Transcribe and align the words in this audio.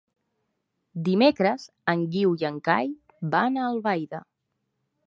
Dimecres 1.09 1.67
en 1.95 2.03
Guiu 2.17 2.35
i 2.45 2.49
en 2.51 2.59
Cai 2.71 2.91
van 3.37 3.63
a 3.67 3.71
Albaida. 3.75 4.27